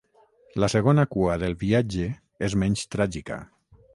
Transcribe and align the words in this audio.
La 0.63 0.69
segona 0.73 1.03
cua 1.15 1.35
del 1.43 1.53
viatge 1.65 2.09
és 2.49 2.57
menys 2.65 2.87
tràgica. 2.97 3.41